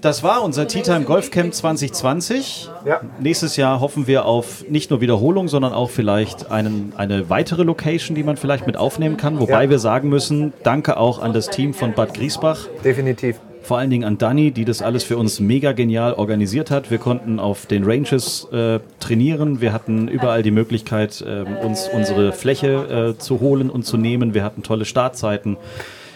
[0.00, 2.68] Das war unser Tea Time Golf Camp 2020.
[2.84, 3.02] Ja.
[3.20, 8.16] Nächstes Jahr hoffen wir auf nicht nur Wiederholung, sondern auch vielleicht einen, eine weitere Location,
[8.16, 9.38] die man vielleicht mit aufnehmen kann.
[9.38, 9.70] Wobei Ja.
[9.70, 12.66] wir sagen müssen, danke auch an das Team von Bad Griesbach.
[12.82, 13.38] Definitiv.
[13.66, 16.92] Vor allen Dingen an Dani, die das alles für uns mega genial organisiert hat.
[16.92, 19.60] Wir konnten auf den Ranges äh, trainieren.
[19.60, 24.34] Wir hatten überall die Möglichkeit, ähm, uns unsere Fläche äh, zu holen und zu nehmen.
[24.34, 25.56] Wir hatten tolle Startzeiten.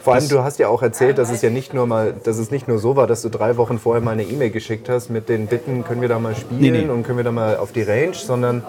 [0.05, 2.53] Vor allem, du hast ja auch erzählt, dass es ja nicht nur mal, dass es
[2.53, 5.29] nicht nur so war, dass du drei Wochen vorher mal eine E-Mail geschickt hast mit
[5.29, 6.89] den Bitten, können wir da mal spielen Nee, nee.
[6.89, 8.63] und können wir da mal auf die Range, sondern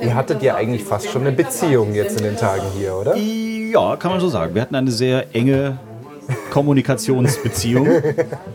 [0.00, 3.16] ihr hattet ja eigentlich fast schon eine Beziehung jetzt in den Tagen hier, oder?
[3.16, 4.54] Ja, kann man so sagen.
[4.54, 5.78] Wir hatten eine sehr enge
[6.50, 7.88] Kommunikationsbeziehung.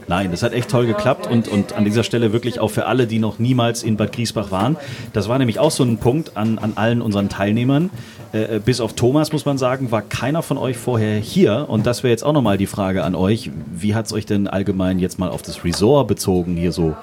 [0.08, 3.08] Nein, das hat echt toll geklappt und, und an dieser Stelle wirklich auch für alle,
[3.08, 4.78] die noch niemals in Bad Griesbach waren.
[5.14, 7.90] Das war nämlich auch so ein Punkt an, an allen unseren Teilnehmern.
[8.32, 11.66] Äh, bis auf Thomas, muss man sagen, war keiner von euch vorher hier.
[11.68, 13.50] Und das wäre jetzt auch nochmal die Frage an euch.
[13.74, 16.96] Wie hat es euch denn allgemein jetzt mal auf das Resort bezogen hier so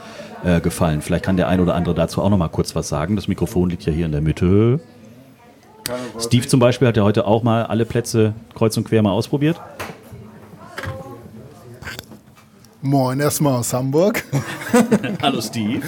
[0.45, 1.03] äh, gefallen?
[1.03, 3.17] Vielleicht kann der ein oder andere dazu auch nochmal kurz was sagen.
[3.17, 4.81] Das Mikrofon liegt ja hier in der Mitte.
[6.19, 9.61] Steve zum Beispiel hat ja heute auch mal alle Plätze kreuz und quer mal ausprobiert.
[12.83, 14.23] Moin, erstmal aus Hamburg.
[15.23, 15.81] Hallo Steve.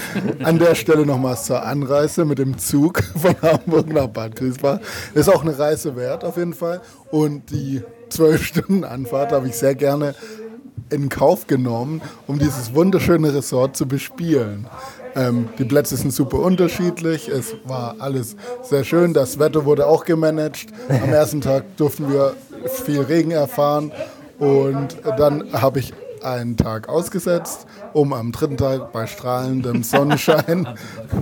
[0.43, 4.81] An der Stelle nochmals zur Anreise mit dem Zug von Hamburg nach Bad Griesbach.
[5.15, 6.81] Ist auch eine Reise wert auf jeden Fall.
[7.11, 10.15] Und die zwölf Stunden Anfahrt habe ich sehr gerne
[10.89, 14.67] in Kauf genommen, um dieses wunderschöne Resort zu bespielen.
[15.15, 17.29] Ähm, die Plätze sind super unterschiedlich.
[17.29, 19.13] Es war alles sehr schön.
[19.13, 20.69] Das Wetter wurde auch gemanagt.
[20.89, 22.35] Am ersten Tag durften wir
[22.85, 23.93] viel Regen erfahren.
[24.39, 25.93] Und dann habe ich
[26.25, 30.69] einen Tag ausgesetzt, um am dritten Tag bei strahlendem Sonnenschein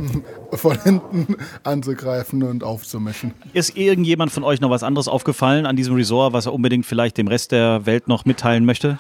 [0.52, 3.32] von hinten anzugreifen und aufzumischen.
[3.52, 7.18] Ist irgendjemand von euch noch was anderes aufgefallen an diesem Resort, was er unbedingt vielleicht
[7.18, 8.98] dem Rest der Welt noch mitteilen möchte?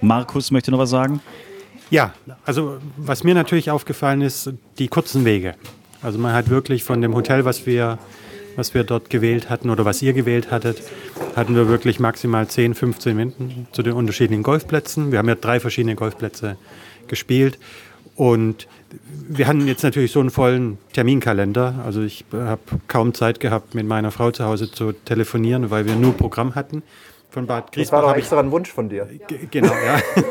[0.00, 1.20] Markus möchte noch was sagen?
[1.90, 5.54] Ja, also was mir natürlich aufgefallen ist, die kurzen Wege.
[6.02, 7.98] Also man hat wirklich von dem Hotel, was wir,
[8.56, 10.82] was wir dort gewählt hatten oder was ihr gewählt hattet,
[11.36, 15.12] hatten wir wirklich maximal 10, 15 Minuten zu den unterschiedlichen Golfplätzen.
[15.12, 16.56] Wir haben ja drei verschiedene Golfplätze
[17.08, 17.58] gespielt
[18.16, 18.66] und
[19.28, 21.76] wir hatten jetzt natürlich so einen vollen Terminkalender.
[21.84, 25.94] Also ich habe kaum Zeit gehabt, mit meiner Frau zu Hause zu telefonieren, weil wir
[25.94, 26.82] nur Programm hatten.
[27.30, 27.98] Von Bad Griesbach.
[27.98, 29.06] Das war doch extra ein Wunsch von dir.
[29.28, 30.00] G- Genau, ja.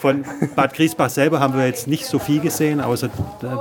[0.00, 0.24] Von
[0.54, 3.10] Bad Griesbach selber haben wir jetzt nicht so viel gesehen, außer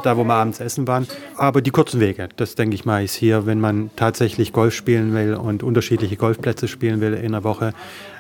[0.04, 1.08] da, wo wir abends essen waren.
[1.36, 5.14] Aber die kurzen Wege, das denke ich mal, ist hier, wenn man tatsächlich Golf spielen
[5.14, 7.74] will und unterschiedliche Golfplätze spielen will in der Woche,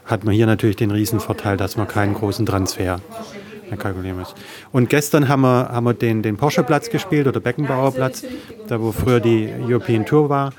[0.06, 3.00] hat man hier natürlich den Riesenvorteil, dass man keinen großen Transfer
[3.76, 4.34] kalkulieren muss.
[4.72, 8.24] Und gestern haben wir, haben wir den, den Porsche-Platz gespielt oder Beckenbauer-Platz,
[8.68, 10.54] da wo früher die European Tour war.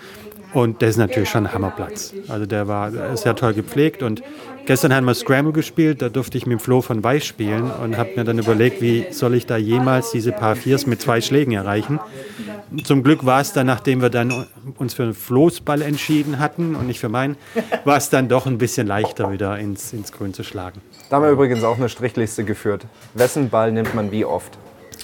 [0.54, 2.14] Und das ist natürlich schon ein Hammerplatz.
[2.28, 4.22] Also der war sehr toll gepflegt und
[4.66, 7.96] gestern haben wir Scramble gespielt, da durfte ich mit dem Flo von Weiß spielen und
[7.96, 11.52] habe mir dann überlegt, wie soll ich da jemals diese Paar Viers mit zwei Schlägen
[11.52, 12.00] erreichen.
[12.84, 16.86] Zum Glück war es dann, nachdem wir dann uns für einen Floßball entschieden hatten und
[16.86, 17.36] nicht für meinen,
[17.84, 20.80] war es dann doch ein bisschen leichter wieder ins, ins Grün zu schlagen.
[21.08, 22.86] Da haben wir übrigens auch eine Strichliste geführt.
[23.14, 24.58] Wessen Ball nimmt man wie oft?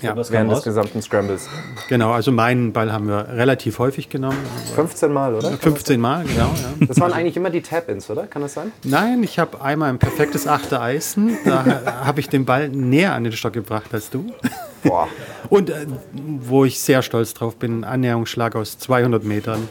[0.05, 0.15] Ja.
[0.29, 1.49] Während des gesamten Scrambles.
[1.89, 4.37] Genau, also meinen Ball haben wir relativ häufig genommen.
[4.75, 5.51] 15 Mal, oder?
[5.53, 6.51] 15 Mal, genau.
[6.81, 6.87] Ja.
[6.87, 8.27] Das waren eigentlich immer die Tap-Ins, oder?
[8.27, 8.73] Kann das sein?
[8.85, 11.39] Nein, ich habe einmal ein perfektes achte Eisen.
[11.45, 11.65] Da
[12.05, 14.27] habe ich den Ball näher an den Stock gebracht als du.
[14.83, 15.09] Boah.
[15.49, 19.69] Und äh, wo ich sehr stolz drauf bin, Annäherungsschlag aus 200 Metern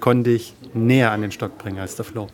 [0.00, 2.28] konnte ich näher an den Stock bringen als der Flo.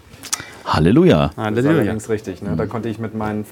[0.65, 1.29] Halleluja.
[1.29, 1.79] Das war Halleluja.
[1.81, 2.43] allerdings richtig.
[2.43, 2.57] Ne?
[2.57, 3.45] Da konnte ich mit meinen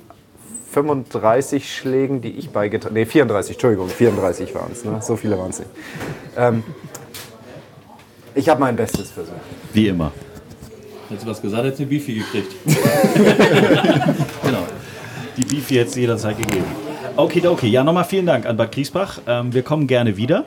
[0.73, 4.85] 35 Schlägen, die ich beigetragen Nee, 34, Entschuldigung, 34 waren es.
[4.85, 4.99] Ne?
[5.03, 5.71] So viele waren es nicht.
[6.37, 6.63] Ähm,
[8.35, 9.37] ich habe mein Bestes versucht.
[9.75, 10.13] Wie immer.
[11.09, 12.55] Hättest du was gesagt, hättest du eine Bifi gekriegt.
[14.45, 14.67] Genau.
[15.37, 16.65] Die Beefy jetzt jederzeit gegeben.
[17.17, 17.69] Okay, okay.
[17.69, 19.21] Ja, nochmal vielen Dank an Bad Griesbach.
[19.27, 20.45] Ähm, wir kommen gerne wieder,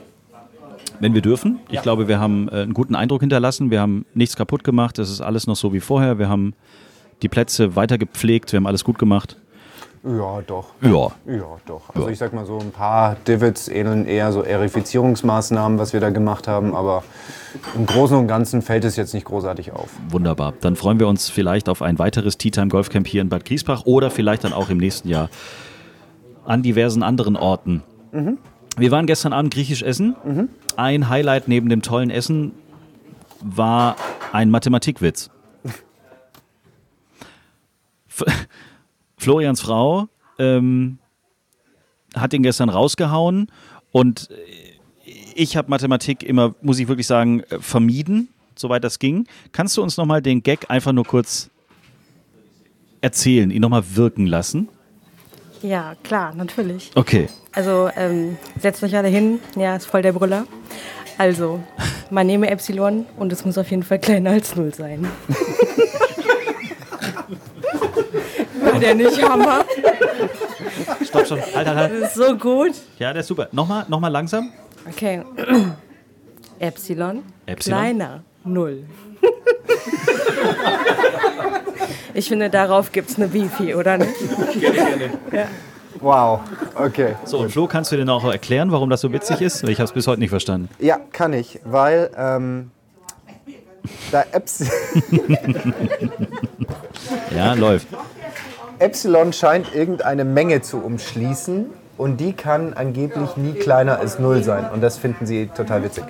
[1.00, 1.60] wenn wir dürfen.
[1.70, 3.72] Ich glaube, wir haben äh, einen guten Eindruck hinterlassen.
[3.72, 5.00] Wir haben nichts kaputt gemacht.
[5.00, 6.20] Es ist alles noch so wie vorher.
[6.20, 6.54] Wir haben
[7.22, 8.52] die Plätze weiter gepflegt.
[8.52, 9.38] Wir haben alles gut gemacht.
[10.06, 10.68] Ja, doch.
[10.82, 11.12] Ja.
[11.26, 11.82] Ja, doch.
[11.94, 16.12] Also ich sag mal so ein paar Divots ähneln eher so Erifizierungsmaßnahmen, was wir da
[16.12, 17.04] gemacht haben, aber
[17.76, 19.90] im Großen und Ganzen fällt es jetzt nicht großartig auf.
[20.10, 20.54] Wunderbar.
[20.62, 23.46] Dann freuen wir uns vielleicht auf ein weiteres Tea Time Golf Camp hier in Bad
[23.46, 25.30] Griesbach oder vielleicht dann auch im nächsten Jahr
[26.46, 27.82] an diversen anderen Orten.
[28.12, 28.38] Mhm.
[28.78, 30.16] Wir waren gestern Abend griechisch essen.
[30.76, 32.52] Ein Highlight neben dem tollen Essen
[33.42, 33.96] war
[34.34, 35.32] ein Mathematikwitz.
[39.26, 40.08] Florians Frau
[40.38, 41.00] ähm,
[42.14, 43.48] hat ihn gestern rausgehauen
[43.92, 44.30] und
[45.34, 49.26] ich habe Mathematik immer, muss ich wirklich sagen, äh, vermieden, soweit das ging.
[49.52, 51.50] Kannst du uns nochmal den Gag einfach nur kurz
[53.02, 54.70] erzählen, ihn nochmal wirken lassen?
[55.64, 56.92] Ja, klar, natürlich.
[56.94, 57.28] Okay.
[57.52, 59.40] Also ähm, setzt euch alle hin.
[59.56, 60.46] Ja, ist voll der Brüller.
[61.18, 61.64] Also,
[62.12, 65.08] man nehme Epsilon und es muss auf jeden Fall kleiner als Null sein.
[68.76, 69.66] War der nicht Hammer?
[71.06, 71.40] Stopp, stopp.
[71.56, 71.94] Halt, halt, Das halt.
[72.04, 72.72] ist so gut.
[73.00, 73.48] Ja, der ist super.
[73.52, 74.52] Nochmal, nochmal langsam.
[74.90, 75.22] Okay.
[76.60, 77.80] Epsilon, Epsilon.
[77.80, 78.84] kleiner, Null.
[82.14, 84.14] Ich finde, darauf gibt es eine Bifi, oder nicht?
[84.60, 85.10] Gerne, gerne.
[85.32, 85.48] Ja.
[86.00, 86.42] Wow,
[86.76, 87.16] okay.
[87.26, 89.64] So, und Flo, kannst du dir noch erklären, warum das so witzig ist?
[89.64, 90.70] Ich habe es bis heute nicht verstanden.
[90.80, 92.72] Ja, kann ich, weil ähm,
[94.12, 94.72] da Epsilon,
[97.36, 97.88] Ja, läuft.
[98.80, 104.70] Epsilon scheint irgendeine Menge zu umschließen und die kann angeblich nie kleiner als Null sein.
[104.72, 106.04] Und das finden sie total witzig.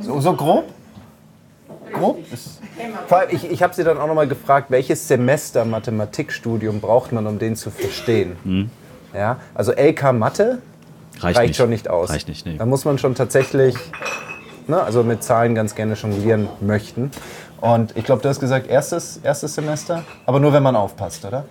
[0.00, 0.64] So, so grob?
[1.92, 2.18] Grob?
[3.06, 7.26] Vor allem, ich, ich habe sie dann auch nochmal gefragt, welches Semester Mathematikstudium braucht man,
[7.26, 8.70] um den zu verstehen?
[9.14, 10.58] Ja, also LK Mathe
[11.20, 12.10] Reicht reicht, schon nicht aus.
[12.10, 12.56] Reicht nicht, nee.
[12.56, 13.76] Da muss man schon tatsächlich,
[14.66, 17.12] ne, also mit Zahlen ganz gerne jonglieren möchten.
[17.60, 21.44] Und ich glaube, du hast gesagt, erstes, erstes Semester, aber nur wenn man aufpasst, oder?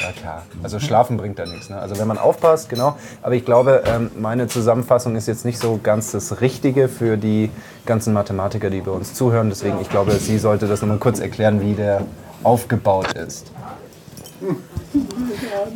[0.00, 0.42] Ja klar.
[0.62, 1.70] Also schlafen bringt da nichts.
[1.70, 1.78] Ne?
[1.78, 2.96] Also wenn man aufpasst, genau.
[3.22, 7.50] Aber ich glaube, ähm, meine Zusammenfassung ist jetzt nicht so ganz das Richtige für die
[7.86, 9.48] ganzen Mathematiker, die bei uns zuhören.
[9.48, 12.02] Deswegen, ich glaube, sie sollte das nochmal kurz erklären, wie der
[12.42, 13.52] aufgebaut ist.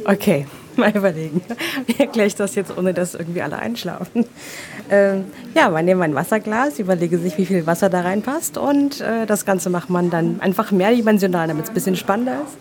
[0.05, 1.43] Okay, mal überlegen.
[1.87, 4.27] Wie erkläre ich das jetzt, ohne dass irgendwie alle einschlafen?
[4.91, 5.25] Ähm,
[5.55, 9.45] ja, man nimmt ein Wasserglas, überlege sich, wie viel Wasser da reinpasst und äh, das
[9.45, 12.57] Ganze macht man dann einfach mehrdimensional, damit es ein bisschen spannender ist.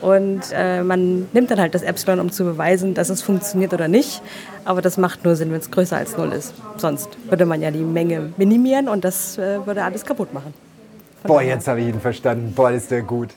[0.00, 3.88] Und äh, man nimmt dann halt das Epsilon, um zu beweisen, dass es funktioniert oder
[3.88, 4.22] nicht.
[4.64, 6.54] Aber das macht nur Sinn, wenn es größer als null ist.
[6.78, 10.54] Sonst würde man ja die Menge minimieren und das äh, würde alles kaputt machen.
[11.22, 12.52] Boah, jetzt habe ich ihn verstanden.
[12.54, 13.28] Boah, ist der gut.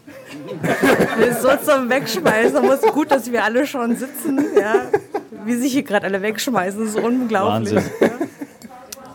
[1.20, 2.66] Das ist so zum Wegschmeißen.
[2.66, 4.40] Muss gut, dass wir alle schon sitzen.
[4.58, 4.86] Ja.
[5.46, 7.76] Wie sich hier gerade alle wegschmeißen, das ist unglaublich.
[7.76, 7.84] Wahnsinn.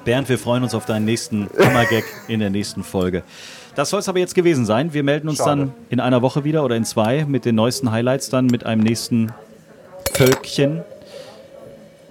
[0.05, 3.23] Bernd, wir freuen uns auf deinen nächsten Hammergag in der nächsten Folge.
[3.79, 4.93] Das soll es aber jetzt gewesen sein.
[4.93, 5.51] Wir melden uns Schade.
[5.51, 8.83] dann in einer Woche wieder oder in zwei mit den neuesten Highlights dann mit einem
[8.83, 9.31] nächsten
[10.15, 10.83] Völkchen.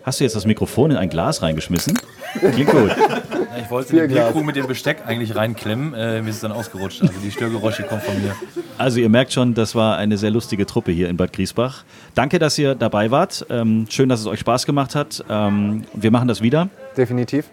[0.04, 2.00] Hast du jetzt das Mikrofon in ein Glas reingeschmissen?
[2.40, 2.96] Klingt gut.
[3.62, 7.02] Ich wollte den Bierkrug mit dem Besteck eigentlich reinklemmen, äh, mir ist es dann ausgerutscht.
[7.02, 8.34] Also die Störgeräusche kommen von mir.
[8.78, 11.84] Also ihr merkt schon, das war eine sehr lustige Truppe hier in Bad Griesbach.
[12.16, 13.46] Danke, dass ihr dabei wart.
[13.50, 15.26] Ähm, schön, dass es euch Spaß gemacht hat.
[15.30, 17.50] Ähm, wir machen das wieder Definitiv.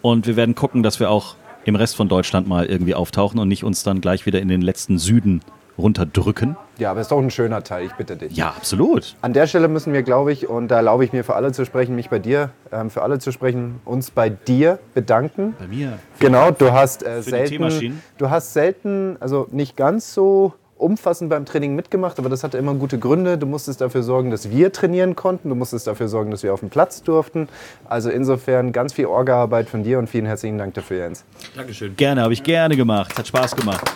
[0.00, 3.48] und wir werden gucken, dass wir auch im Rest von Deutschland mal irgendwie auftauchen und
[3.48, 5.40] nicht uns dann gleich wieder in den letzten Süden
[5.78, 6.56] runterdrücken.
[6.78, 8.36] Ja, aber ist doch ein schöner Teil, ich bitte dich.
[8.36, 9.16] Ja, absolut.
[9.22, 11.64] An der Stelle müssen wir, glaube ich, und da erlaube ich mir für alle zu
[11.64, 15.54] sprechen, mich bei dir, ähm, für alle zu sprechen, uns bei dir bedanken.
[15.58, 15.98] Bei mir.
[16.18, 21.74] Genau, du hast äh, selten, du hast selten, also nicht ganz so umfassend beim Training
[21.74, 23.38] mitgemacht, aber das hatte immer gute Gründe.
[23.38, 25.48] Du musstest dafür sorgen, dass wir trainieren konnten.
[25.48, 27.48] Du musstest dafür sorgen, dass wir auf dem Platz durften.
[27.84, 31.24] Also insofern ganz viel Orga-Arbeit von dir und vielen herzlichen Dank dafür, Jens.
[31.56, 31.96] Dankeschön.
[31.96, 33.16] Gerne, habe ich gerne gemacht.
[33.18, 33.90] Hat Spaß gemacht.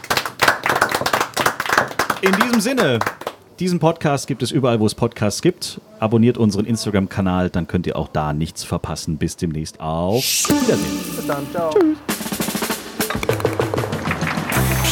[2.22, 2.98] In diesem Sinne,
[3.58, 5.80] diesen Podcast gibt es überall, wo es Podcasts gibt.
[5.98, 9.16] Abonniert unseren Instagram-Kanal, dann könnt ihr auch da nichts verpassen.
[9.16, 9.80] Bis demnächst.
[9.80, 11.16] Auf Wiedersehen.
[11.16, 11.72] Bis dann, ciao.